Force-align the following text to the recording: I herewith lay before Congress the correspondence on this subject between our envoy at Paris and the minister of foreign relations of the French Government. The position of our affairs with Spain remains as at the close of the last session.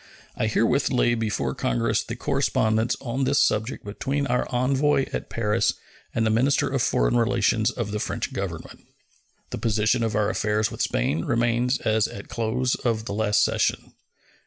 I 0.35 0.47
herewith 0.47 0.89
lay 0.89 1.13
before 1.13 1.53
Congress 1.53 2.01
the 2.01 2.15
correspondence 2.15 2.95
on 3.01 3.23
this 3.23 3.37
subject 3.37 3.85
between 3.85 4.25
our 4.25 4.47
envoy 4.49 5.05
at 5.13 5.29
Paris 5.29 5.73
and 6.15 6.25
the 6.25 6.31
minister 6.31 6.67
of 6.67 6.81
foreign 6.81 7.15
relations 7.15 7.69
of 7.69 7.91
the 7.91 7.99
French 7.99 8.33
Government. 8.33 8.83
The 9.51 9.59
position 9.59 10.01
of 10.01 10.15
our 10.15 10.31
affairs 10.31 10.71
with 10.71 10.81
Spain 10.81 11.25
remains 11.25 11.77
as 11.81 12.07
at 12.07 12.23
the 12.23 12.29
close 12.29 12.73
of 12.73 13.05
the 13.05 13.13
last 13.13 13.43
session. 13.43 13.93